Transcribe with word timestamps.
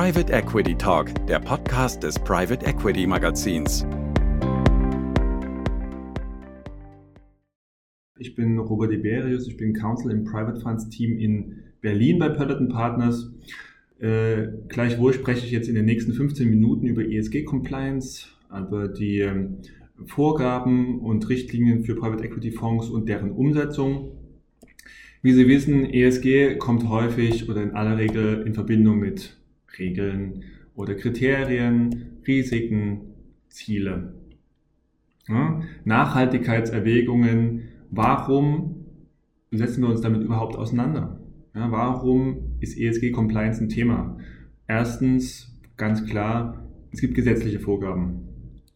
Private 0.00 0.32
Equity 0.32 0.76
Talk, 0.76 1.12
der 1.26 1.40
Podcast 1.40 2.04
des 2.04 2.16
Private 2.20 2.64
Equity 2.64 3.04
Magazins. 3.04 3.84
Ich 8.16 8.36
bin 8.36 8.60
Robert 8.60 8.92
Iberius, 8.92 9.48
ich 9.48 9.56
bin 9.56 9.72
Counsel 9.72 10.12
im 10.12 10.22
Private 10.22 10.60
Funds 10.60 10.88
Team 10.88 11.18
in 11.18 11.64
Berlin 11.80 12.20
bei 12.20 12.28
Peloton 12.28 12.68
Partners. 12.68 13.32
Äh, 13.98 14.46
gleichwohl 14.68 15.14
spreche 15.14 15.44
ich 15.44 15.50
jetzt 15.50 15.68
in 15.68 15.74
den 15.74 15.86
nächsten 15.86 16.12
15 16.12 16.48
Minuten 16.48 16.86
über 16.86 17.04
ESG 17.04 17.42
Compliance, 17.42 18.28
über 18.56 18.86
die 18.86 19.22
äh, 19.22 19.48
Vorgaben 20.06 21.00
und 21.00 21.28
Richtlinien 21.28 21.82
für 21.82 21.96
Private 21.96 22.22
Equity 22.22 22.52
Fonds 22.52 22.88
und 22.88 23.08
deren 23.08 23.32
Umsetzung. 23.32 24.12
Wie 25.22 25.32
Sie 25.32 25.48
wissen, 25.48 25.84
ESG 25.84 26.56
kommt 26.58 26.88
häufig 26.88 27.50
oder 27.50 27.64
in 27.64 27.72
aller 27.72 27.98
Regel 27.98 28.44
in 28.46 28.54
Verbindung 28.54 29.00
mit 29.00 29.34
Regeln 29.78 30.44
oder 30.74 30.94
Kriterien, 30.94 32.18
Risiken, 32.26 33.00
Ziele. 33.48 34.14
Ja, 35.28 35.60
Nachhaltigkeitserwägungen, 35.84 37.68
warum 37.90 38.86
setzen 39.50 39.82
wir 39.82 39.90
uns 39.90 40.00
damit 40.00 40.22
überhaupt 40.22 40.56
auseinander? 40.56 41.20
Ja, 41.54 41.70
warum 41.70 42.56
ist 42.60 42.78
ESG-Compliance 42.78 43.62
ein 43.62 43.68
Thema? 43.68 44.16
Erstens, 44.66 45.58
ganz 45.76 46.06
klar, 46.06 46.64
es 46.92 47.00
gibt 47.00 47.14
gesetzliche 47.14 47.60
Vorgaben. 47.60 48.28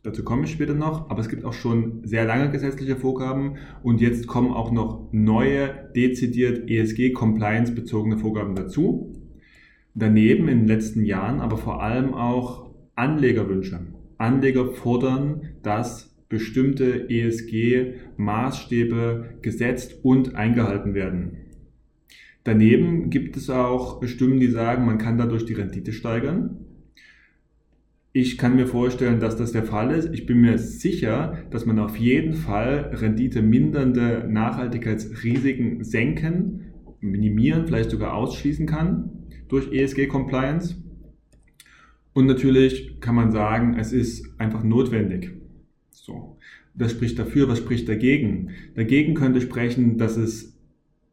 Dazu 0.03 0.25
komme 0.25 0.45
ich 0.45 0.51
später 0.51 0.75
noch, 0.75 1.11
aber 1.11 1.21
es 1.21 1.29
gibt 1.29 1.45
auch 1.45 1.53
schon 1.53 2.01
sehr 2.05 2.25
lange 2.25 2.51
gesetzliche 2.51 2.97
Vorgaben 2.97 3.57
und 3.85 4.01
jetzt 4.01 4.27
kommen 4.27 4.51
auch 4.51 4.73
noch 4.73 5.09
neue, 5.13 5.91
dezidiert 5.95 6.69
ESG-Compliance 6.69 7.73
bezogene 7.73 8.19
Vorgaben 8.19 8.57
dazu. 8.57 9.22
Daneben 9.95 10.49
in 10.49 10.61
den 10.61 10.69
letzten 10.69 11.05
Jahren 11.05 11.41
aber 11.41 11.59
vor 11.59 11.83
allem 11.83 12.15
auch 12.15 12.71
Anlegerwünsche. 12.95 13.81
Anleger 14.17 14.73
fordern, 14.73 15.51
dass 15.63 16.17
bestimmte 16.29 17.11
ESG-Maßstäbe 17.11 19.41
gesetzt 19.43 19.97
und 20.03 20.35
eingehalten 20.35 20.95
werden. 20.95 21.37
Daneben 22.45 23.11
gibt 23.11 23.37
es 23.37 23.51
auch 23.51 24.03
Stimmen, 24.07 24.41
die 24.41 24.49
sagen, 24.49 24.87
man 24.87 24.97
kann 24.99 25.19
dadurch 25.19 25.45
die 25.45 25.53
Rendite 25.53 25.93
steigern. 25.93 26.57
Ich 28.15 28.37
kann 28.39 28.57
mir 28.57 28.67
vorstellen, 28.67 29.21
dass 29.21 29.37
das 29.37 29.53
der 29.53 29.65
Fall 29.65 29.91
ist. 29.91 30.11
Ich 30.13 30.27
bin 30.27 30.41
mir 30.41 30.59
sicher, 30.59 31.45
dass 31.51 31.67
man 31.67 31.79
auf 31.79 31.97
jeden 31.97 32.35
Fall 32.35 32.91
renditemindernde 32.95 34.27
Nachhaltigkeitsrisiken 34.29 35.85
senken, 35.85 36.73
minimieren, 37.01 37.67
vielleicht 37.67 37.91
sogar 37.91 38.15
ausschließen 38.15 38.67
kann 38.67 39.22
durch 39.53 39.73
ESG-Compliance. 39.73 40.77
Und 42.13 42.27
natürlich 42.27 43.01
kann 43.01 43.15
man 43.15 43.31
sagen, 43.31 43.77
es 43.79 43.93
ist 43.93 44.29
einfach 44.39 44.65
notwendig. 44.65 45.31
So. 45.91 46.37
Das 46.75 46.91
spricht 46.91 47.19
dafür, 47.19 47.49
was 47.49 47.59
spricht 47.59 47.89
dagegen? 47.89 48.51
Dagegen 48.75 49.15
könnte 49.15 49.41
sprechen, 49.41 49.99
dass 49.99 50.17
es 50.17 50.59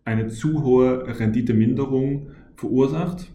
eine 0.05 0.27
zu 0.27 0.63
hohe 0.63 1.19
Renditeminderung 1.19 2.31
verursacht 2.55 3.31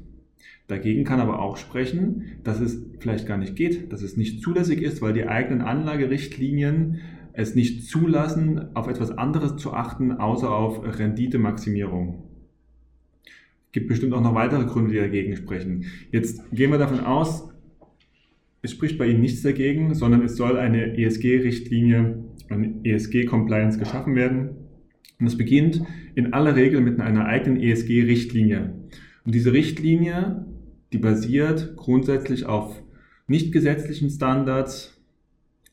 Dagegen 0.67 1.05
kann 1.05 1.21
aber 1.21 1.41
auch 1.41 1.59
sprechen, 1.59 2.39
dass 2.43 2.61
es 2.61 2.83
vielleicht 2.99 3.27
gar 3.27 3.37
nicht 3.37 3.55
geht, 3.55 3.93
dass 3.93 4.03
es 4.03 4.17
nicht 4.17 4.43
zulässig 4.43 4.81
ist, 4.81 5.03
weil 5.03 5.13
die 5.13 5.27
eigenen 5.27 5.61
Anlagerichtlinien 5.61 7.01
es 7.35 7.55
nicht 7.55 7.87
zulassen, 7.87 8.75
auf 8.75 8.89
etwas 8.89 9.11
anderes 9.11 9.57
zu 9.57 9.75
achten, 9.75 10.13
außer 10.13 10.51
auf 10.51 10.83
Renditemaximierung. 10.99 12.23
Gibt 13.75 13.89
bestimmt 13.89 14.15
auch 14.15 14.23
noch 14.23 14.35
weitere 14.35 14.65
Gründe, 14.65 14.93
die 14.93 14.99
dagegen 14.99 15.35
sprechen. 15.37 15.85
Jetzt 16.13 16.41
gehen 16.53 16.71
wir 16.71 16.79
davon 16.79 17.01
aus, 17.01 17.51
es 18.63 18.71
spricht 18.71 18.97
bei 18.97 19.07
Ihnen 19.07 19.21
nichts 19.21 19.43
dagegen, 19.43 19.95
sondern 19.95 20.23
es 20.23 20.37
soll 20.37 20.57
eine 20.57 20.97
ESG-Richtlinie, 20.97 22.25
eine 22.49 22.75
ESG-Compliance 22.85 23.79
geschaffen 23.79 24.15
werden. 24.15 24.51
Und 25.21 25.27
es 25.27 25.37
beginnt 25.37 25.83
in 26.15 26.33
aller 26.33 26.57
Regel 26.57 26.81
mit 26.81 27.01
einer 27.01 27.27
eigenen 27.27 27.61
ESG-Richtlinie. 27.61 28.73
Und 29.25 29.35
diese 29.35 29.53
Richtlinie 29.53 30.47
die 30.95 30.99
basiert 30.99 31.75
grundsätzlich 31.75 32.47
auf 32.47 32.81
nicht 33.27 33.53
gesetzlichen 33.53 34.11
Standards, 34.11 34.97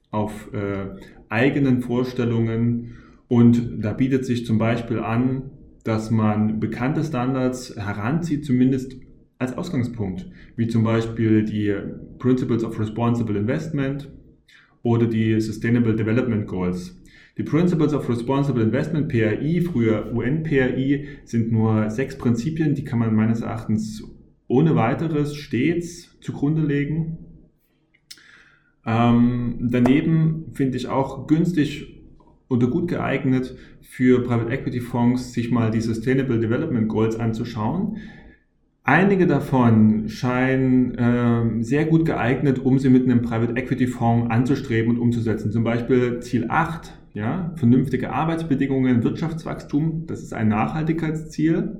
auf 0.09 0.51
äh, 0.51 0.95
eigenen 1.29 1.84
Vorstellungen 1.84 2.97
und 3.28 3.84
da 3.84 3.94
bietet 3.94 4.25
sich 4.25 4.47
zum 4.47 4.57
Beispiel 4.57 4.97
an, 4.97 5.51
dass 5.83 6.11
man 6.11 6.59
bekannte 6.59 7.03
Standards 7.03 7.75
heranzieht, 7.75 8.45
zumindest 8.45 8.95
als 9.37 9.57
Ausgangspunkt, 9.57 10.29
wie 10.55 10.67
zum 10.67 10.83
Beispiel 10.83 11.43
die 11.43 11.75
Principles 12.19 12.63
of 12.63 12.79
Responsible 12.79 13.37
Investment 13.37 14.09
oder 14.83 15.07
die 15.07 15.39
Sustainable 15.41 15.95
Development 15.95 16.45
Goals. 16.47 17.01
Die 17.37 17.43
Principles 17.43 17.93
of 17.93 18.07
Responsible 18.09 18.61
Investment, 18.61 19.07
PRI, 19.07 19.61
früher 19.61 20.11
UN-PRI, 20.13 21.07
sind 21.23 21.51
nur 21.51 21.89
sechs 21.89 22.17
Prinzipien, 22.17 22.75
die 22.75 22.83
kann 22.83 22.99
man 22.99 23.15
meines 23.15 23.41
Erachtens 23.41 24.03
ohne 24.47 24.75
weiteres 24.75 25.35
stets 25.35 26.19
zugrunde 26.19 26.61
legen. 26.61 27.17
Ähm, 28.85 29.69
daneben 29.71 30.51
finde 30.53 30.77
ich 30.77 30.87
auch 30.87 31.25
günstig 31.27 32.00
oder 32.51 32.67
gut 32.67 32.88
geeignet 32.88 33.56
für 33.81 34.23
Private 34.23 34.51
Equity 34.51 34.81
Fonds, 34.81 35.34
sich 35.34 35.51
mal 35.51 35.72
die 35.72 35.81
Sustainable 35.81 36.39
Development 36.39 36.88
Goals 36.88 37.16
anzuschauen. 37.16 37.97
Einige 38.84 39.28
davon 39.28 40.09
scheinen 40.09 40.95
äh, 40.95 41.63
sehr 41.63 41.85
gut 41.85 42.06
geeignet, 42.06 42.59
um 42.59 42.79
sie 42.79 42.90
mit 42.90 43.03
einem 43.03 43.22
Private 43.22 43.56
Equity 43.56 43.88
Fonds 43.88 44.29
anzustreben 44.29 44.91
und 44.91 45.00
umzusetzen. 45.00 45.51
Zum 45.51 45.63
Beispiel 45.63 46.19
Ziel 46.19 46.47
8, 46.50 46.91
ja, 47.13 47.53
vernünftige 47.56 48.11
Arbeitsbedingungen, 48.11 49.03
Wirtschaftswachstum, 49.03 50.06
das 50.07 50.23
ist 50.23 50.34
ein 50.34 50.47
Nachhaltigkeitsziel. 50.47 51.78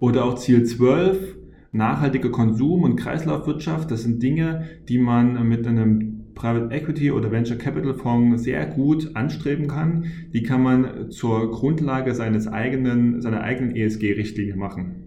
Oder 0.00 0.24
auch 0.24 0.36
Ziel 0.36 0.64
12, 0.64 1.36
nachhaltiger 1.72 2.30
Konsum 2.30 2.82
und 2.82 2.96
Kreislaufwirtschaft, 2.96 3.90
das 3.90 4.02
sind 4.02 4.22
Dinge, 4.22 4.64
die 4.88 4.98
man 4.98 5.46
mit 5.46 5.66
einem 5.66 6.09
Private 6.34 6.74
Equity 6.74 7.10
oder 7.10 7.30
Venture 7.30 7.56
Capital 7.56 7.94
Fonds 7.94 8.42
sehr 8.42 8.66
gut 8.66 9.14
anstreben 9.14 9.68
kann. 9.68 10.06
Die 10.32 10.42
kann 10.42 10.62
man 10.62 11.10
zur 11.10 11.50
Grundlage 11.50 12.14
seines 12.14 12.46
eigenen, 12.48 13.20
seiner 13.20 13.42
eigenen 13.42 13.74
ESG-Richtlinie 13.74 14.56
machen. 14.56 15.06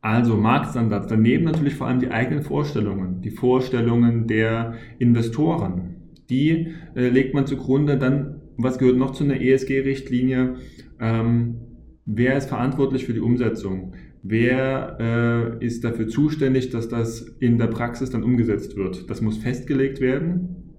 Also 0.00 0.36
Marktstandards, 0.36 1.08
daneben 1.08 1.44
natürlich 1.44 1.74
vor 1.74 1.88
allem 1.88 1.98
die 1.98 2.10
eigenen 2.10 2.44
Vorstellungen, 2.44 3.22
die 3.22 3.30
Vorstellungen 3.30 4.28
der 4.28 4.74
Investoren. 4.98 5.96
Die 6.30 6.74
äh, 6.94 7.08
legt 7.08 7.34
man 7.34 7.46
zugrunde. 7.46 7.98
Dann, 7.98 8.40
was 8.56 8.78
gehört 8.78 8.98
noch 8.98 9.12
zu 9.12 9.24
einer 9.24 9.40
ESG-Richtlinie? 9.40 10.56
Ähm, 11.00 11.56
wer 12.04 12.36
ist 12.36 12.48
verantwortlich 12.48 13.04
für 13.04 13.14
die 13.14 13.20
Umsetzung? 13.20 13.94
Wer 14.28 15.56
äh, 15.60 15.64
ist 15.64 15.84
dafür 15.84 16.08
zuständig, 16.08 16.70
dass 16.70 16.88
das 16.88 17.20
in 17.38 17.58
der 17.58 17.68
Praxis 17.68 18.10
dann 18.10 18.24
umgesetzt 18.24 18.76
wird? 18.76 19.08
Das 19.08 19.20
muss 19.20 19.38
festgelegt 19.38 20.00
werden. 20.00 20.74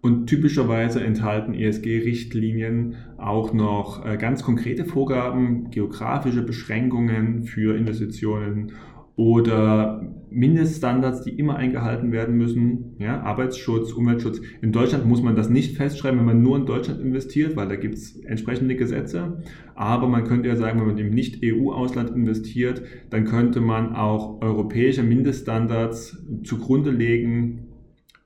Und 0.00 0.28
typischerweise 0.28 1.02
enthalten 1.02 1.52
ESG-Richtlinien 1.52 2.94
auch 3.18 3.52
noch 3.52 4.06
äh, 4.06 4.16
ganz 4.16 4.42
konkrete 4.42 4.84
Vorgaben, 4.86 5.70
geografische 5.70 6.42
Beschränkungen 6.42 7.42
für 7.42 7.76
Investitionen 7.76 8.72
oder 9.18 10.00
Mindeststandards, 10.30 11.22
die 11.22 11.30
immer 11.30 11.56
eingehalten 11.56 12.12
werden 12.12 12.36
müssen, 12.36 12.94
ja, 13.00 13.20
Arbeitsschutz, 13.20 13.92
Umweltschutz. 13.92 14.40
In 14.62 14.70
Deutschland 14.70 15.06
muss 15.06 15.22
man 15.22 15.34
das 15.34 15.50
nicht 15.50 15.76
festschreiben, 15.76 16.20
wenn 16.20 16.26
man 16.26 16.40
nur 16.40 16.56
in 16.56 16.66
Deutschland 16.66 17.00
investiert, 17.00 17.56
weil 17.56 17.66
da 17.66 17.74
gibt 17.74 17.96
es 17.96 18.16
entsprechende 18.20 18.76
Gesetze. 18.76 19.42
Aber 19.74 20.06
man 20.06 20.22
könnte 20.22 20.48
ja 20.48 20.54
sagen, 20.54 20.78
wenn 20.78 20.86
man 20.86 20.98
im 20.98 21.10
Nicht-EU-Ausland 21.10 22.10
investiert, 22.10 22.82
dann 23.10 23.24
könnte 23.24 23.60
man 23.60 23.96
auch 23.96 24.40
europäische 24.40 25.02
Mindeststandards 25.02 26.24
zugrunde 26.44 26.92
legen 26.92 27.66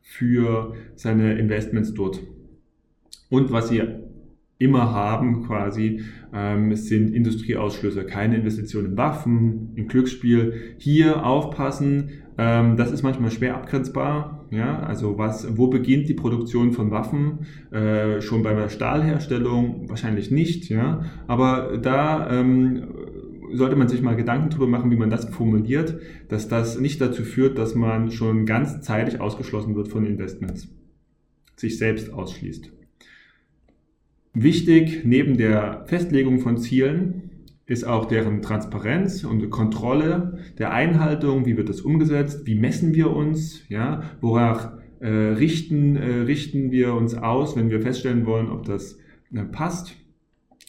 für 0.03 0.75
seine 0.95 1.39
Investments 1.39 1.95
dort. 1.95 2.21
Und 3.31 3.51
was 3.51 3.71
Sie 3.71 3.81
immer 4.63 4.93
haben 4.93 5.47
quasi, 5.47 6.03
ähm, 6.33 6.75
sind 6.75 7.15
Industrieausschlüsse, 7.15 8.05
keine 8.05 8.37
Investitionen 8.37 8.93
in 8.93 8.97
Waffen, 8.97 9.73
in 9.75 9.89
Glücksspiel. 9.89 10.77
Hier 10.79 11.27
aufpassen, 11.27 12.11
ähm, 12.39 12.77
das 12.77 12.91
ist 12.91 13.03
manchmal 13.03 13.31
schwer 13.31 13.57
abgrenzbar. 13.57 14.47
Ja, 14.51 14.81
also 14.81 15.19
was, 15.19 15.57
wo 15.57 15.69
beginnt 15.69 16.09
die 16.09 16.15
Produktion 16.15 16.73
von 16.73 16.91
Waffen? 16.91 17.47
Äh, 17.71 18.21
schon 18.21 18.43
bei 18.43 18.55
der 18.55 18.69
Stahlherstellung 18.69 19.89
wahrscheinlich 19.89 20.31
nicht. 20.31 20.69
Ja, 20.69 21.05
aber 21.27 21.79
da 21.79 22.31
ähm, 22.31 22.85
sollte 23.53 23.77
man 23.77 23.89
sich 23.89 24.03
mal 24.03 24.17
Gedanken 24.17 24.51
darüber 24.51 24.67
machen, 24.67 24.91
wie 24.91 24.97
man 24.97 25.11
das 25.11 25.27
formuliert, 25.27 25.99
dass 26.29 26.49
das 26.49 26.79
nicht 26.79 27.01
dazu 27.01 27.23
führt, 27.23 27.59
dass 27.59 27.75
man 27.75 28.11
schon 28.11 28.47
ganz 28.47 28.81
zeitig 28.83 29.21
ausgeschlossen 29.21 29.75
wird 29.75 29.89
von 29.89 30.07
Investments, 30.07 30.69
sich 31.57 31.79
selbst 31.79 32.13
ausschließt. 32.13 32.73
Wichtig 34.35 35.05
neben 35.05 35.37
der 35.37 35.85
Festlegung 35.87 36.41
von 36.41 36.57
Zielen 36.57 37.31
ist 37.67 37.85
auch 37.85 38.07
deren 38.07 38.41
Transparenz 38.41 39.25
und 39.25 39.51
Kontrolle 39.51 40.39
der 40.59 40.73
Einhaltung, 40.73 41.45
wie 41.45 41.57
wird 41.57 41.69
das 41.69 41.83
umgesetzt, 41.83 42.47
wie 42.47 42.55
messen 42.55 42.95
wir 42.95 43.11
uns, 43.11 43.69
ja, 43.69 44.03
worauf 44.21 44.71
äh, 45.01 45.09
richten, 45.09 45.97
äh, 45.97 46.21
richten 46.23 46.71
wir 46.71 46.95
uns 46.95 47.15
aus, 47.15 47.57
wenn 47.57 47.71
wir 47.71 47.83
feststellen 47.83 48.25
wollen, 48.25 48.51
ob 48.51 48.65
das 48.65 48.99
äh, 49.35 49.43
passt, 49.45 49.97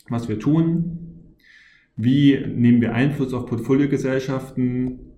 was 0.10 0.28
wir 0.28 0.40
tun, 0.40 1.00
wie 1.96 2.38
nehmen 2.46 2.82
wir 2.82 2.94
Einfluss 2.94 3.34
auf 3.34 3.46
Portfoliogesellschaften, 3.46 5.13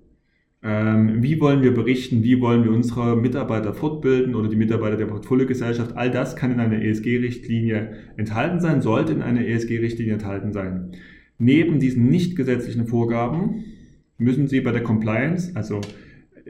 wie 0.65 1.39
wollen 1.39 1.61
wir 1.61 1.75
berichten, 1.75 2.23
wie 2.23 2.41
wollen 2.41 2.63
wir 2.63 2.71
unsere 2.71 3.15
Mitarbeiter 3.15 3.71
fortbilden 3.71 4.33
oder 4.33 4.49
die 4.49 4.55
Mitarbeiter 4.55 4.97
der 4.97 5.05
Portfoliogesellschaft. 5.05 5.95
All 5.95 6.09
das 6.09 6.35
kann 6.35 6.51
in 6.51 6.59
einer 6.59 6.81
ESG-Richtlinie 6.81 7.93
enthalten 8.17 8.59
sein, 8.59 8.81
sollte 8.81 9.13
in 9.13 9.21
einer 9.21 9.45
ESG-Richtlinie 9.45 10.13
enthalten 10.13 10.53
sein. 10.53 10.93
Neben 11.37 11.79
diesen 11.79 12.09
nicht 12.09 12.35
gesetzlichen 12.35 12.87
Vorgaben 12.87 13.65
müssen 14.17 14.47
Sie 14.47 14.61
bei 14.61 14.71
der 14.71 14.81
Compliance, 14.81 15.51
also 15.55 15.81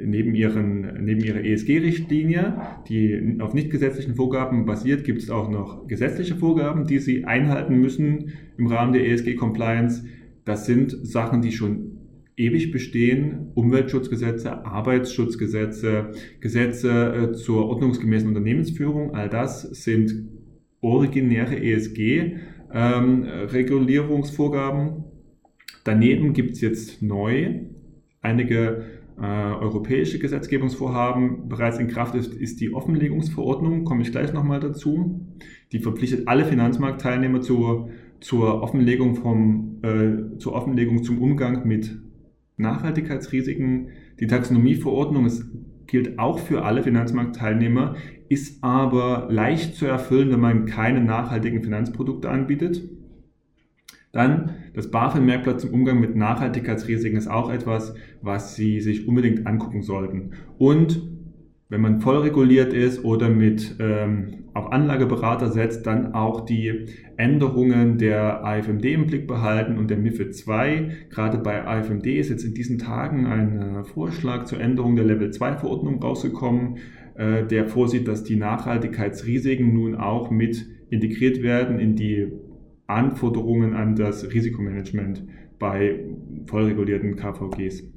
neben, 0.01 0.33
ihren, 0.33 1.03
neben 1.03 1.21
Ihrer 1.21 1.43
ESG-Richtlinie, 1.43 2.55
die 2.87 3.37
auf 3.39 3.53
nicht 3.53 3.69
gesetzlichen 3.69 4.15
Vorgaben 4.15 4.65
basiert, 4.65 5.03
gibt 5.03 5.23
es 5.23 5.29
auch 5.29 5.49
noch 5.49 5.87
gesetzliche 5.87 6.35
Vorgaben, 6.35 6.87
die 6.87 6.99
Sie 6.99 7.25
einhalten 7.25 7.81
müssen 7.81 8.31
im 8.57 8.67
Rahmen 8.67 8.93
der 8.93 9.05
ESG-Compliance. 9.09 10.05
Das 10.45 10.65
sind 10.65 10.95
Sachen, 11.05 11.41
die 11.41 11.51
schon 11.51 11.94
ewig 12.37 12.71
bestehen. 12.71 13.51
Umweltschutzgesetze, 13.53 14.65
Arbeitsschutzgesetze, 14.65 16.11
Gesetze 16.39 17.31
äh, 17.31 17.33
zur 17.33 17.65
ordnungsgemäßen 17.67 18.27
Unternehmensführung. 18.27 19.13
All 19.15 19.29
das 19.29 19.61
sind 19.61 20.13
originäre 20.81 21.57
ESG 21.61 22.35
ähm. 22.73 23.25
Daneben 25.83 26.33
gibt 26.33 26.51
es 26.51 26.61
jetzt 26.61 27.01
neu 27.01 27.59
einige 28.21 28.83
äh, 29.17 29.21
europäische 29.21 30.19
Gesetzgebungsvorhaben. 30.19 31.47
Bereits 31.47 31.79
in 31.79 31.87
Kraft 31.87 32.15
ist, 32.15 32.33
ist 32.33 32.59
die 32.59 32.73
Offenlegungsverordnung, 32.73 33.85
komme 33.85 34.01
ich 34.01 34.11
gleich 34.11 34.33
nochmal 34.33 34.59
dazu. 34.59 35.25
Die 35.71 35.79
verpflichtet 35.79 36.27
alle 36.27 36.43
Finanzmarktteilnehmer 36.43 37.41
zur, 37.41 37.89
zur, 38.19 38.61
Offenlegung 38.61 39.15
vom, 39.15 39.79
äh, 39.83 40.37
zur 40.37 40.53
Offenlegung 40.53 41.03
zum 41.03 41.21
Umgang 41.21 41.65
mit 41.67 41.97
Nachhaltigkeitsrisiken. 42.57 43.89
Die 44.19 44.27
Taxonomieverordnung 44.27 45.25
ist, 45.25 45.45
gilt 45.87 46.19
auch 46.19 46.39
für 46.39 46.63
alle 46.63 46.83
Finanzmarktteilnehmer, 46.83 47.95
ist 48.29 48.63
aber 48.63 49.27
leicht 49.29 49.75
zu 49.75 49.85
erfüllen, 49.85 50.31
wenn 50.31 50.39
man 50.39 50.65
keine 50.65 51.01
nachhaltigen 51.01 51.63
Finanzprodukte 51.63 52.29
anbietet. 52.29 52.81
Dann 54.11 54.51
das 54.73 54.89
BaFin-Merkblatt 54.91 55.59
zum 55.59 55.73
Umgang 55.73 55.99
mit 55.99 56.15
Nachhaltigkeitsrisiken 56.15 57.17
ist 57.17 57.27
auch 57.27 57.51
etwas, 57.51 57.95
was 58.21 58.55
Sie 58.55 58.79
sich 58.79 59.07
unbedingt 59.07 59.45
angucken 59.45 59.81
sollten. 59.81 60.31
Und 60.57 61.14
wenn 61.75 61.81
man 61.81 61.99
voll 61.99 62.19
reguliert 62.19 62.71
ist 62.71 63.03
oder 63.03 63.27
mit 63.27 63.75
ähm, 63.79 64.45
auf 64.53 64.71
Anlageberater 64.71 65.51
setzt, 65.51 65.85
dann 65.85 66.13
auch 66.13 66.45
die 66.45 66.85
Änderungen 67.17 67.97
der 67.97 68.45
AFMD 68.45 68.85
im 68.85 69.07
Blick 69.07 69.27
behalten 69.27 69.77
und 69.77 69.89
der 69.89 69.97
MIFID 69.97 70.33
2. 70.33 70.89
Gerade 71.09 71.37
bei 71.37 71.67
AFMD 71.67 72.05
ist 72.05 72.29
jetzt 72.29 72.45
in 72.45 72.53
diesen 72.53 72.77
Tagen 72.77 73.25
ein 73.25 73.59
äh, 73.59 73.83
Vorschlag 73.83 74.45
zur 74.45 74.61
Änderung 74.61 74.95
der 74.95 75.03
Level 75.03 75.31
2 75.31 75.57
Verordnung 75.57 76.01
rausgekommen, 76.01 76.77
äh, 77.15 77.43
der 77.45 77.67
vorsieht, 77.67 78.07
dass 78.07 78.23
die 78.23 78.37
Nachhaltigkeitsrisiken 78.37 79.73
nun 79.73 79.95
auch 79.95 80.31
mit 80.31 80.65
integriert 80.89 81.43
werden 81.43 81.77
in 81.79 81.97
die 81.97 82.31
Anforderungen 82.87 83.73
an 83.73 83.97
das 83.97 84.31
Risikomanagement 84.31 85.25
bei 85.59 85.99
vollregulierten 86.45 87.17
KVGs. 87.17 87.94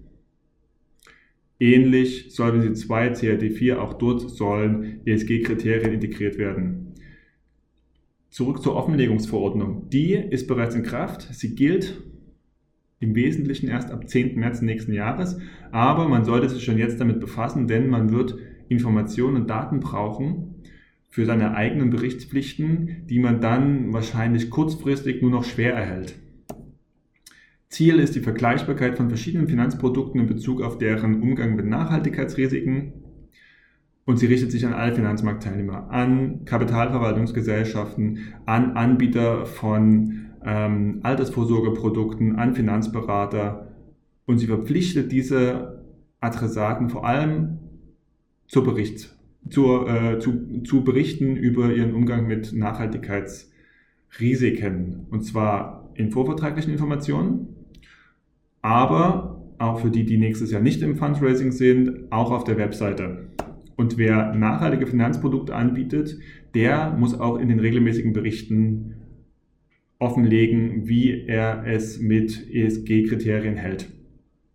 Ähnlich 1.61 2.27
Solvency 2.31 2.75
2, 2.75 3.11
CRD 3.11 3.51
4, 3.51 3.83
auch 3.83 3.95
dort 3.95 4.21
sollen 4.31 5.01
ESG-Kriterien 5.05 5.95
integriert 5.95 6.39
werden. 6.39 6.95
Zurück 8.31 8.63
zur 8.63 8.77
Offenlegungsverordnung. 8.77 9.89
Die 9.91 10.15
ist 10.15 10.47
bereits 10.47 10.75
in 10.75 10.85
Kraft. 10.85 11.23
Sie 11.35 11.55
gilt 11.55 12.03
im 13.01 13.15
Wesentlichen 13.15 13.69
erst 13.69 13.91
ab 13.91 14.09
10. 14.09 14.39
März 14.39 14.61
nächsten 14.61 14.93
Jahres, 14.93 15.39
aber 15.73 16.09
man 16.09 16.25
sollte 16.25 16.49
sich 16.49 16.65
schon 16.65 16.79
jetzt 16.79 17.01
damit 17.01 17.21
befassen, 17.21 17.67
denn 17.67 17.89
man 17.89 18.11
wird 18.11 18.37
Informationen 18.69 19.37
und 19.37 19.51
Daten 19.51 19.81
brauchen 19.81 20.55
für 21.09 21.25
seine 21.25 21.55
eigenen 21.55 21.91
Berichtspflichten, 21.91 23.07
die 23.09 23.19
man 23.19 23.41
dann 23.41 23.93
wahrscheinlich 23.93 24.51
kurzfristig 24.51 25.23
nur 25.23 25.31
noch 25.31 25.45
schwer 25.45 25.75
erhält. 25.75 26.17
Ziel 27.69 27.99
ist 27.99 28.15
die 28.15 28.21
Vergleichbarkeit 28.21 28.97
von 28.97 29.09
verschiedenen 29.09 29.49
Finanzprodukten 29.49 30.21
in 30.21 30.27
Bezug 30.27 30.63
auf 30.63 30.79
deren 30.79 31.23
Umgang 31.23 31.55
mit 31.55 31.67
Nachhaltigkeitsrisiken 31.67 32.95
und 34.07 34.19
sie 34.19 34.27
richtet 34.27 34.51
sich 34.51 34.65
an 34.65 34.73
alle 34.73 34.95
Finanzmarktteilnehmer, 34.95 35.91
an 35.91 36.47
Kapitalverwaltungsgesellschaften, 36.47 38.33
an 38.47 38.73
Anbieter 38.73 39.45
von 39.45 40.31
ähm, 40.43 41.01
Altersvorsorgeprodukten, 41.03 42.37
an 42.37 42.55
Finanzberater 42.55 43.69
und 44.25 44.39
sie 44.39 44.47
verpflichtet 44.47 45.13
diese 45.13 45.85
Adressaten 46.21 46.89
vor 46.89 47.07
allem 47.07 47.59
zur 48.47 48.65
Bericht, 48.65 49.15
zur, 49.51 49.91
äh, 49.91 50.19
zu, 50.19 50.63
zu 50.65 50.85
berichten 50.85 51.37
über 51.37 51.71
ihren 51.71 51.93
Umgang 51.93 52.27
mit 52.27 52.55
Nachhaltigkeitsrisiken. 52.55 55.07
Und 55.11 55.23
zwar 55.23 55.91
in 55.95 56.11
vorvertraglichen 56.11 56.73
Informationen, 56.73 57.58
aber 58.63 59.43
auch 59.59 59.81
für 59.81 59.91
die, 59.91 60.05
die 60.05 60.19
nächstes 60.19 60.51
Jahr 60.51 60.63
nicht 60.63 60.83
im 60.83 60.97
Fundraising 60.97 61.53
sind, 61.53 62.11
auch 62.11 62.31
auf 62.31 62.45
der 62.45 62.57
Webseite. 62.57 63.29
Und 63.77 63.99
wer 63.99 64.35
nachhaltige 64.35 64.87
Finanzprodukte 64.87 65.55
anbietet, 65.55 66.19
der 66.55 66.91
muss 66.99 67.19
auch 67.19 67.39
in 67.39 67.49
den 67.49 67.61
regelmäßigen 67.61 68.13
Berichten 68.13 68.95
offenlegen, 69.99 70.89
wie 70.89 71.27
er 71.27 71.65
es 71.67 72.01
mit 72.01 72.53
ESG-Kriterien 72.53 73.57
hält. 73.57 73.89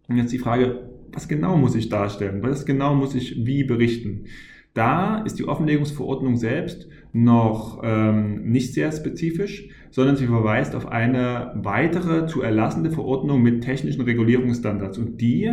Und 0.07 0.17
jetzt 0.17 0.33
die 0.33 0.39
Frage, 0.39 0.89
was 1.11 1.27
genau 1.27 1.57
muss 1.57 1.75
ich 1.75 1.89
darstellen? 1.89 2.41
Was 2.41 2.65
genau 2.65 2.95
muss 2.95 3.15
ich 3.15 3.45
wie 3.45 3.63
berichten? 3.63 4.25
Da 4.73 5.19
ist 5.19 5.37
die 5.37 5.47
Offenlegungsverordnung 5.47 6.35
selbst 6.35 6.87
noch 7.11 7.81
ähm, 7.83 8.43
nicht 8.49 8.73
sehr 8.73 8.91
spezifisch, 8.91 9.69
sondern 9.91 10.15
sie 10.15 10.25
verweist 10.25 10.75
auf 10.75 10.87
eine 10.87 11.51
weitere 11.55 12.25
zu 12.25 12.41
erlassende 12.41 12.89
Verordnung 12.89 13.43
mit 13.43 13.63
technischen 13.63 14.01
Regulierungsstandards. 14.01 14.97
Und 14.97 15.21
die 15.21 15.51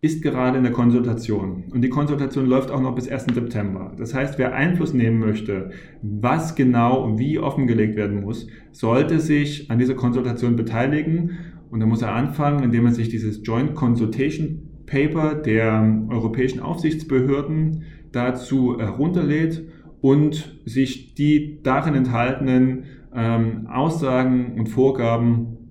ist 0.00 0.22
gerade 0.22 0.56
in 0.56 0.62
der 0.62 0.72
Konsultation. 0.72 1.64
Und 1.72 1.82
die 1.82 1.88
Konsultation 1.90 2.46
läuft 2.46 2.70
auch 2.70 2.80
noch 2.80 2.94
bis 2.94 3.08
1. 3.08 3.26
September. 3.34 3.92
Das 3.98 4.14
heißt, 4.14 4.38
wer 4.38 4.54
Einfluss 4.54 4.94
nehmen 4.94 5.18
möchte, 5.18 5.70
was 6.00 6.54
genau 6.54 7.04
und 7.04 7.18
wie 7.18 7.38
offengelegt 7.38 7.96
werden 7.96 8.22
muss, 8.22 8.46
sollte 8.70 9.18
sich 9.18 9.70
an 9.70 9.78
dieser 9.78 9.94
Konsultation 9.94 10.56
beteiligen. 10.56 11.32
Und 11.70 11.80
da 11.80 11.86
muss 11.86 12.00
er 12.00 12.14
anfangen, 12.14 12.62
indem 12.62 12.86
er 12.86 12.92
sich 12.92 13.08
dieses 13.08 13.40
Joint 13.44 13.74
Consultation 13.74 14.68
Paper 14.86 15.34
der 15.34 16.06
europäischen 16.08 16.60
Aufsichtsbehörden 16.60 17.82
dazu 18.12 18.78
herunterlädt 18.78 19.62
und 20.00 20.58
sich 20.64 21.14
die 21.14 21.62
darin 21.62 21.94
enthaltenen 21.94 22.84
ähm, 23.14 23.66
Aussagen 23.66 24.54
und 24.58 24.68
Vorgaben 24.68 25.70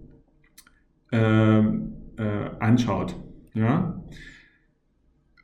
äh, 1.12 1.60
äh, 1.60 1.64
anschaut. 2.60 3.16
Ja? 3.54 4.04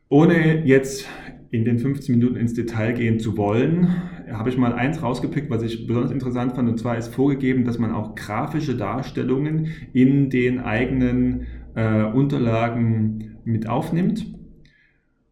Ohne 0.10 0.66
jetzt 0.66 1.08
in 1.52 1.66
den 1.66 1.78
15 1.78 2.18
Minuten 2.18 2.36
ins 2.36 2.54
Detail 2.54 2.94
gehen 2.94 3.20
zu 3.20 3.38
wollen, 3.38 3.88
habe 4.32 4.50
ich 4.50 4.58
mal 4.58 4.74
eins 4.74 5.02
rausgepickt, 5.04 5.50
was 5.50 5.62
ich 5.62 5.86
besonders 5.86 6.12
interessant 6.12 6.54
fand. 6.54 6.68
Und 6.68 6.80
zwar 6.80 6.98
ist 6.98 7.14
vorgegeben, 7.14 7.64
dass 7.64 7.78
man 7.78 7.92
auch 7.92 8.16
grafische 8.16 8.76
Darstellungen 8.76 9.68
in 9.94 10.30
den 10.30 10.60
eigenen 10.60 11.46
äh, 11.76 12.04
Unterlagen 12.04 13.38
mit 13.44 13.70
aufnimmt. 13.70 14.26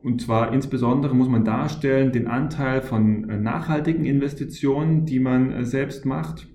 Und 0.04 0.22
zwar 0.22 0.54
insbesondere 0.54 1.16
muss 1.16 1.30
man 1.30 1.46
darstellen 1.46 2.12
den 2.12 2.28
Anteil 2.28 2.82
von 2.82 3.30
äh, 3.30 3.38
nachhaltigen 3.38 4.06
Investitionen, 4.06 5.06
die 5.06 5.20
man 5.20 5.52
äh, 5.52 5.66
selbst 5.66 6.06
macht 6.06 6.48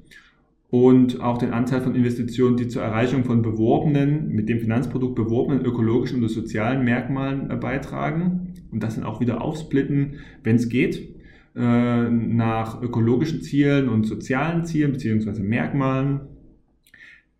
und 0.68 1.20
auch 1.20 1.38
den 1.38 1.52
Anteil 1.52 1.80
von 1.80 1.94
Investitionen, 1.94 2.56
die 2.56 2.66
zur 2.66 2.82
Erreichung 2.82 3.24
von 3.24 3.42
beworbenen, 3.42 4.30
mit 4.30 4.48
dem 4.48 4.58
Finanzprodukt 4.58 5.14
beworbenen 5.14 5.64
ökologischen 5.64 6.18
oder 6.18 6.28
sozialen 6.28 6.84
Merkmalen 6.84 7.50
äh, 7.50 7.56
beitragen. 7.56 8.54
Und 8.72 8.82
das 8.82 8.96
dann 8.96 9.04
auch 9.04 9.20
wieder 9.20 9.40
aufsplitten, 9.40 10.16
wenn 10.42 10.56
es 10.56 10.68
geht, 10.68 11.14
nach 11.54 12.82
ökologischen 12.82 13.40
Zielen 13.40 13.88
und 13.88 14.04
sozialen 14.04 14.66
Zielen 14.66 14.92
bzw. 14.92 15.40
Merkmalen 15.40 16.20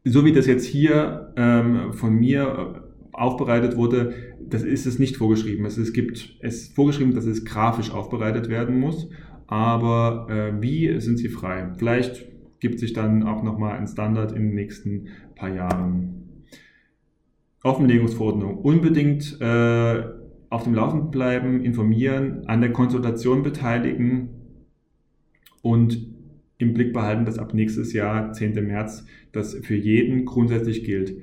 so 0.09 0.25
wie 0.25 0.33
das 0.33 0.47
jetzt 0.47 0.65
hier 0.65 1.33
ähm, 1.37 1.93
von 1.93 2.15
mir 2.15 2.86
aufbereitet 3.17 3.77
wurde, 3.77 4.15
das 4.41 4.63
ist 4.63 4.87
es 4.87 4.99
nicht 4.99 5.17
vorgeschrieben. 5.17 5.65
Es, 5.65 5.79
es 5.79 5.93
gibt 5.93 6.37
es 6.41 6.69
vorgeschrieben, 6.69 7.15
dass 7.15 7.27
es 7.27 7.45
grafisch 7.45 7.91
aufbereitet 7.91 8.49
werden 8.49 8.79
muss, 8.79 9.09
aber 9.47 10.27
äh, 10.29 10.63
wie 10.63 11.01
sind 11.01 11.19
Sie 11.19 11.29
frei? 11.29 11.73
Vielleicht 11.79 12.27
gibt 12.61 12.79
sich 12.79 12.93
dann 12.93 13.23
auch 13.23 13.43
nochmal 13.43 13.79
ein 13.79 13.87
Standard 13.87 14.33
in 14.33 14.49
den 14.49 14.55
nächsten 14.55 15.09
paar 15.35 15.55
Jahren. 15.55 16.45
Offenlegungsverordnung. 17.63 18.59
Unbedingt 18.59 19.41
äh, 19.41 20.05
auf 20.51 20.65
dem 20.65 20.75
Laufenden 20.75 21.11
bleiben, 21.11 21.65
informieren, 21.65 22.47
an 22.47 22.61
der 22.61 22.73
Konsultation 22.73 23.43
beteiligen 23.43 24.29
und 25.63 26.01
im 26.59 26.73
Blick 26.73 26.93
behalten, 26.93 27.25
dass 27.25 27.39
ab 27.39 27.55
nächstes 27.55 27.93
Jahr, 27.93 28.33
10. 28.33 28.67
März, 28.67 29.05
das 29.33 29.55
für 29.55 29.75
jeden 29.75 30.25
grundsätzlich 30.25 30.85
gilt. 30.85 31.17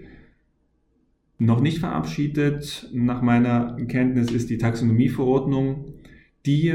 Noch 1.40 1.62
nicht 1.62 1.80
verabschiedet, 1.80 2.90
nach 2.94 3.22
meiner 3.22 3.78
Kenntnis, 3.88 4.32
ist 4.32 4.50
die 4.50 4.58
Taxonomieverordnung. 4.58 5.94
Die 6.46 6.74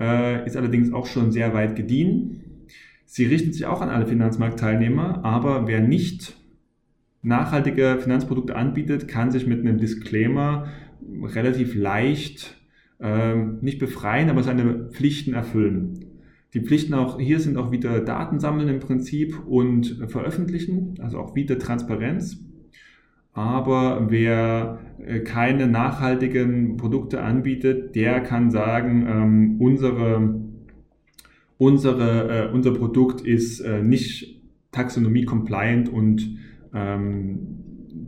äh, 0.00 0.46
ist 0.46 0.56
allerdings 0.56 0.92
auch 0.92 1.06
schon 1.06 1.32
sehr 1.32 1.52
weit 1.54 1.76
gediehen. 1.76 2.64
Sie 3.04 3.24
richtet 3.24 3.54
sich 3.54 3.66
auch 3.66 3.80
an 3.80 3.88
alle 3.88 4.06
Finanzmarktteilnehmer, 4.06 5.24
aber 5.24 5.66
wer 5.66 5.80
nicht 5.80 6.36
nachhaltige 7.22 7.98
Finanzprodukte 8.00 8.54
anbietet, 8.54 9.08
kann 9.08 9.30
sich 9.30 9.46
mit 9.46 9.60
einem 9.60 9.78
Disclaimer 9.78 10.68
relativ 11.22 11.74
leicht 11.74 12.56
äh, 13.00 13.34
nicht 13.60 13.78
befreien, 13.78 14.30
aber 14.30 14.42
seine 14.42 14.90
Pflichten 14.90 15.34
erfüllen. 15.34 16.04
Die 16.54 16.60
Pflichten 16.60 16.94
auch 16.94 17.18
hier 17.20 17.40
sind 17.40 17.56
auch 17.56 17.72
wieder 17.72 18.00
Daten 18.00 18.40
sammeln 18.40 18.68
im 18.68 18.80
Prinzip 18.80 19.38
und 19.46 20.04
veröffentlichen, 20.08 20.94
also 21.00 21.18
auch 21.18 21.34
wieder 21.34 21.58
Transparenz. 21.58 22.42
Aber 23.38 24.10
wer 24.10 24.80
äh, 24.98 25.20
keine 25.20 25.68
nachhaltigen 25.68 26.76
Produkte 26.76 27.22
anbietet, 27.22 27.94
der 27.94 28.18
kann 28.18 28.50
sagen, 28.50 29.06
ähm, 29.08 29.56
unsere, 29.60 30.40
unsere, 31.56 32.48
äh, 32.48 32.52
unser 32.52 32.72
Produkt 32.74 33.20
ist 33.20 33.60
äh, 33.60 33.80
nicht 33.80 34.42
taxonomie-compliant 34.72 35.88
und 35.88 36.36
ähm, 36.74 37.38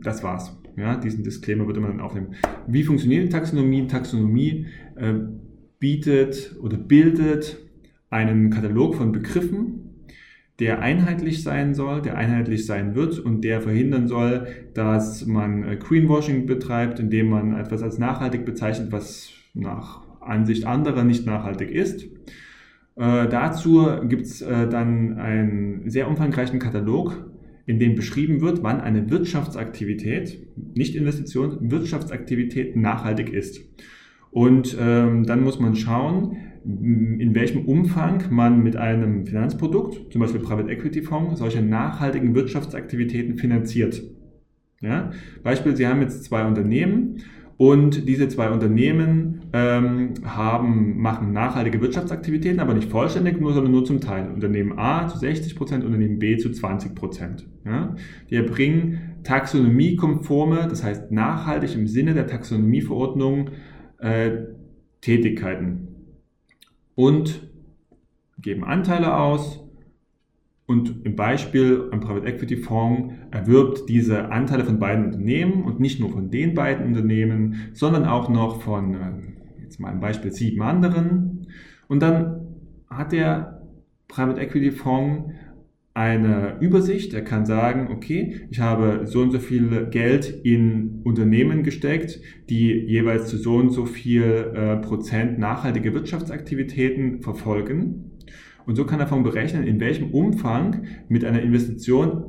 das 0.03 0.21
war's. 0.21 0.59
Ja, 0.75 0.97
diesen 0.97 1.23
Disclaimer 1.23 1.65
würde 1.65 1.79
man 1.79 1.91
dann 1.91 2.01
aufnehmen. 2.01 2.35
Wie 2.67 2.83
funktioniert 2.83 3.31
Taxonomie? 3.31 3.87
Taxonomie 3.87 4.65
äh, 4.97 5.13
bietet 5.79 6.57
oder 6.61 6.75
bildet 6.75 7.57
einen 8.09 8.49
Katalog 8.49 8.95
von 8.95 9.13
Begriffen, 9.13 9.80
der 10.61 10.79
einheitlich 10.79 11.41
sein 11.41 11.73
soll, 11.73 12.03
der 12.03 12.15
einheitlich 12.15 12.67
sein 12.67 12.93
wird 12.93 13.17
und 13.17 13.43
der 13.43 13.61
verhindern 13.61 14.07
soll, 14.07 14.45
dass 14.75 15.25
man 15.25 15.63
äh, 15.63 15.75
Greenwashing 15.75 16.45
betreibt, 16.45 16.99
indem 16.99 17.29
man 17.31 17.57
etwas 17.57 17.81
als 17.81 17.97
nachhaltig 17.97 18.45
bezeichnet, 18.45 18.91
was 18.91 19.31
nach 19.55 20.01
Ansicht 20.21 20.67
anderer 20.67 21.03
nicht 21.03 21.25
nachhaltig 21.25 21.71
ist. 21.71 22.03
Äh, 22.95 23.27
dazu 23.27 23.87
gibt 24.07 24.27
es 24.27 24.43
äh, 24.43 24.69
dann 24.69 25.17
einen 25.17 25.89
sehr 25.89 26.07
umfangreichen 26.07 26.59
Katalog, 26.59 27.25
in 27.65 27.79
dem 27.79 27.95
beschrieben 27.95 28.41
wird, 28.41 28.61
wann 28.61 28.81
eine 28.81 29.09
Wirtschaftsaktivität, 29.09 30.47
nicht 30.75 30.95
Investition, 30.95 31.71
Wirtschaftsaktivität 31.71 32.75
nachhaltig 32.75 33.33
ist. 33.33 33.61
Und 34.29 34.77
ähm, 34.79 35.25
dann 35.25 35.43
muss 35.43 35.59
man 35.59 35.75
schauen, 35.75 36.37
in 36.63 37.33
welchem 37.33 37.65
Umfang 37.65 38.25
man 38.29 38.61
mit 38.61 38.75
einem 38.75 39.25
Finanzprodukt, 39.25 40.11
zum 40.11 40.21
Beispiel 40.21 40.41
Private 40.41 40.69
Equity 40.71 41.01
Fonds, 41.01 41.39
solche 41.39 41.61
nachhaltigen 41.61 42.35
Wirtschaftsaktivitäten 42.35 43.37
finanziert. 43.37 44.03
Ja? 44.81 45.11
Beispiel, 45.43 45.75
Sie 45.75 45.87
haben 45.87 46.01
jetzt 46.01 46.23
zwei 46.23 46.45
Unternehmen 46.45 47.23
und 47.57 48.07
diese 48.07 48.27
zwei 48.27 48.49
Unternehmen 48.49 49.41
ähm, 49.53 50.13
haben, 50.23 50.97
machen 50.99 51.33
nachhaltige 51.33 51.81
Wirtschaftsaktivitäten, 51.81 52.59
aber 52.59 52.73
nicht 52.73 52.89
vollständig, 52.89 53.39
nur, 53.39 53.53
sondern 53.53 53.71
nur 53.71 53.85
zum 53.85 53.99
Teil. 53.99 54.31
Unternehmen 54.31 54.77
A 54.77 55.07
zu 55.07 55.17
60 55.17 55.55
Prozent, 55.55 55.83
Unternehmen 55.83 56.19
B 56.19 56.37
zu 56.37 56.51
20 56.51 56.93
Prozent. 56.93 57.47
Ja? 57.65 57.95
Die 58.29 58.35
erbringen 58.35 59.15
taxonomiekonforme, 59.23 60.67
das 60.69 60.83
heißt 60.83 61.11
nachhaltig 61.11 61.75
im 61.75 61.87
Sinne 61.87 62.13
der 62.13 62.27
Taxonomieverordnung, 62.27 63.49
äh, 63.99 64.31
Tätigkeiten 65.01 65.90
und 67.01 67.41
geben 68.37 68.63
Anteile 68.63 69.17
aus 69.17 69.59
und 70.67 71.03
im 71.03 71.15
Beispiel 71.15 71.89
ein 71.91 71.99
Private 71.99 72.27
Equity 72.27 72.57
Fonds 72.57 73.15
erwirbt 73.31 73.89
diese 73.89 74.31
Anteile 74.31 74.63
von 74.63 74.79
beiden 74.79 75.05
Unternehmen 75.05 75.63
und 75.63 75.79
nicht 75.79 75.99
nur 75.99 76.11
von 76.11 76.29
den 76.29 76.53
beiden 76.53 76.85
Unternehmen, 76.85 77.71
sondern 77.73 78.05
auch 78.05 78.29
noch 78.29 78.61
von, 78.61 78.93
äh, 78.93 79.63
jetzt 79.63 79.79
mal 79.79 79.89
ein 79.89 79.99
Beispiel, 79.99 80.31
sieben 80.31 80.61
anderen. 80.61 81.47
Und 81.87 82.03
dann 82.03 82.47
hat 82.87 83.13
der 83.13 83.63
Private 84.07 84.39
Equity 84.39 84.71
Fonds 84.71 85.33
eine 85.93 86.57
Übersicht. 86.61 87.13
Er 87.13 87.23
kann 87.23 87.45
sagen, 87.45 87.89
okay, 87.91 88.47
ich 88.49 88.59
habe 88.59 89.01
so 89.05 89.21
und 89.21 89.31
so 89.31 89.39
viel 89.39 89.87
Geld 89.89 90.29
in 90.43 91.01
Unternehmen 91.03 91.63
gesteckt, 91.63 92.21
die 92.49 92.71
jeweils 92.71 93.27
zu 93.27 93.37
so 93.37 93.55
und 93.55 93.71
so 93.71 93.85
viel 93.85 94.23
äh, 94.23 94.77
Prozent 94.77 95.37
nachhaltige 95.37 95.93
Wirtschaftsaktivitäten 95.93 97.21
verfolgen. 97.21 98.11
Und 98.65 98.75
so 98.75 98.85
kann 98.85 98.99
er 98.99 99.05
davon 99.05 99.23
berechnen, 99.23 99.63
in 99.63 99.79
welchem 99.79 100.11
Umfang 100.11 100.85
mit 101.09 101.25
einer 101.25 101.41
Investition 101.41 102.25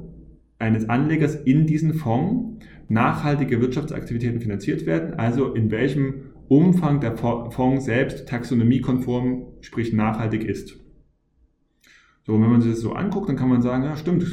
eines 0.59 0.88
Anlegers 0.88 1.37
in 1.37 1.66
diesen 1.66 1.95
Fonds 1.95 2.64
nachhaltige 2.88 3.61
Wirtschaftsaktivitäten 3.61 4.40
finanziert 4.40 4.87
werden, 4.87 5.14
also 5.14 5.54
in 5.54 5.71
welchem 5.71 6.33
Umfang 6.49 7.00
der 7.00 7.16
Fonds 7.16 7.85
selbst 7.85 8.28
taxonomiekonform, 8.28 9.47
sprich 9.61 9.92
nachhaltig 9.92 10.45
ist. 10.45 10.82
So, 12.25 12.41
wenn 12.41 12.50
man 12.50 12.61
sich 12.61 12.71
das 12.71 12.81
so 12.81 12.93
anguckt, 12.93 13.29
dann 13.29 13.35
kann 13.35 13.49
man 13.49 13.62
sagen, 13.62 13.83
ja, 13.83 13.97
stimmt. 13.97 14.25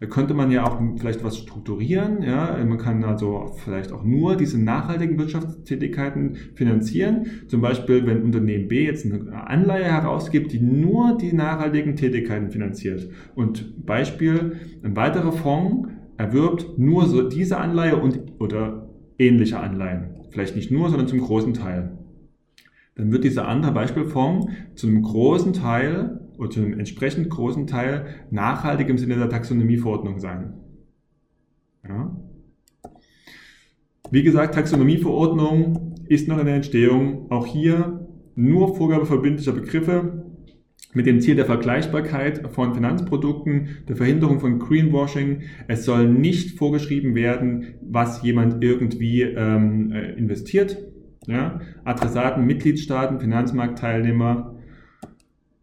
Da 0.00 0.06
könnte 0.06 0.32
man 0.32 0.50
ja 0.50 0.66
auch 0.66 0.80
vielleicht 0.96 1.22
was 1.22 1.36
strukturieren. 1.36 2.22
Ja, 2.22 2.56
man 2.64 2.78
kann 2.78 3.04
also 3.04 3.52
vielleicht 3.62 3.92
auch 3.92 4.04
nur 4.04 4.36
diese 4.36 4.58
nachhaltigen 4.58 5.18
Wirtschaftstätigkeiten 5.18 6.36
finanzieren. 6.54 7.26
Zum 7.46 7.60
Beispiel, 7.60 8.06
wenn 8.06 8.22
Unternehmen 8.22 8.68
B 8.68 8.86
jetzt 8.86 9.04
eine 9.04 9.46
Anleihe 9.46 9.84
herausgibt, 9.84 10.50
die 10.50 10.60
nur 10.60 11.18
die 11.18 11.34
nachhaltigen 11.34 11.94
Tätigkeiten 11.94 12.50
finanziert. 12.50 13.10
Und 13.34 13.84
Beispiel, 13.84 14.56
ein 14.82 14.96
weiterer 14.96 15.32
Fonds 15.32 15.90
erwirbt 16.16 16.78
nur 16.78 17.04
so 17.04 17.28
diese 17.28 17.58
Anleihe 17.58 17.96
und 17.96 18.18
oder 18.38 18.88
ähnliche 19.18 19.60
Anleihen. 19.60 20.14
Vielleicht 20.30 20.56
nicht 20.56 20.70
nur, 20.70 20.88
sondern 20.88 21.08
zum 21.08 21.20
großen 21.20 21.52
Teil. 21.52 21.98
Dann 22.94 23.12
wird 23.12 23.24
dieser 23.24 23.46
andere 23.46 23.72
Beispielfonds 23.72 24.48
zu 24.74 24.86
einem 24.86 25.02
großen 25.02 25.52
Teil 25.52 26.20
oder 26.38 26.50
zu 26.50 26.60
einem 26.60 26.78
entsprechend 26.78 27.30
großen 27.30 27.66
Teil 27.66 28.06
nachhaltig 28.30 28.88
im 28.88 28.98
Sinne 28.98 29.16
der 29.16 29.28
Taxonomieverordnung 29.28 30.18
sein. 30.18 30.54
Ja. 31.88 32.16
Wie 34.10 34.22
gesagt, 34.22 34.54
Taxonomieverordnung 34.54 35.94
ist 36.08 36.28
noch 36.28 36.38
in 36.38 36.46
der 36.46 36.56
Entstehung. 36.56 37.30
Auch 37.30 37.46
hier 37.46 38.06
nur 38.34 38.76
Vorgabe 38.76 39.06
verbindlicher 39.06 39.52
Begriffe 39.52 40.24
mit 40.94 41.06
dem 41.06 41.20
Ziel 41.20 41.34
der 41.36 41.44
Vergleichbarkeit 41.44 42.48
von 42.52 42.74
Finanzprodukten, 42.74 43.68
der 43.88 43.96
Verhinderung 43.96 44.40
von 44.40 44.58
Greenwashing. 44.58 45.42
Es 45.68 45.84
soll 45.84 46.08
nicht 46.08 46.56
vorgeschrieben 46.56 47.14
werden, 47.14 47.74
was 47.82 48.22
jemand 48.22 48.62
irgendwie 48.64 49.22
ähm, 49.22 49.92
äh, 49.92 50.12
investiert. 50.12 50.78
Ja? 51.26 51.60
Adressaten, 51.84 52.46
Mitgliedstaaten, 52.46 53.20
Finanzmarktteilnehmer 53.20 54.55